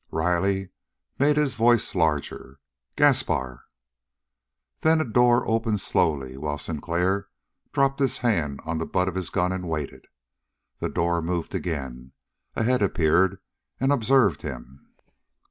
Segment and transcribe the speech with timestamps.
[0.09, 0.69] Riley
[1.19, 2.59] made his voice larger.
[2.95, 3.65] "Gaspar!"
[4.79, 7.27] Then a door opened slowly, while Sinclair
[7.71, 10.07] dropped his hand on the butt of his gun and waited.
[10.79, 12.13] The door moved again.
[12.55, 13.39] A head appeared
[13.79, 14.87] and observed him.